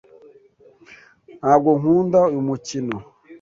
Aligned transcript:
Ntabwo 1.39 1.69
nkunda 1.79 2.19
uyu 2.31 2.41
mukino. 2.49 2.95